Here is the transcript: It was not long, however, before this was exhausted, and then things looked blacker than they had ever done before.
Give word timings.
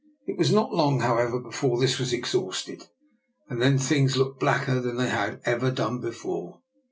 It 0.25 0.35
was 0.35 0.51
not 0.51 0.73
long, 0.73 1.01
however, 1.01 1.39
before 1.39 1.79
this 1.79 1.99
was 1.99 2.11
exhausted, 2.11 2.87
and 3.49 3.61
then 3.61 3.77
things 3.77 4.17
looked 4.17 4.39
blacker 4.39 4.81
than 4.81 4.97
they 4.97 5.09
had 5.09 5.39
ever 5.45 5.69
done 5.69 5.99
before. 5.99 6.59